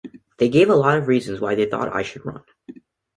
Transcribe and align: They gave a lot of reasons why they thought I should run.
They 0.39 0.49
gave 0.49 0.67
a 0.71 0.75
lot 0.75 0.97
of 0.97 1.07
reasons 1.07 1.39
why 1.41 1.53
they 1.53 1.67
thought 1.69 1.95
I 1.95 2.01
should 2.01 2.25
run. 2.25 2.43